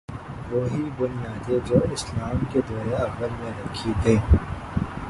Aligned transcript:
وہی 0.51 0.89
بنیادیں 0.97 1.59
جو 1.65 1.79
اسلام 1.91 2.43
کے 2.51 2.59
دور 2.69 2.91
اوّل 2.93 3.31
میں 3.39 3.51
رکھی 3.59 3.91
گئیں۔ 4.05 4.21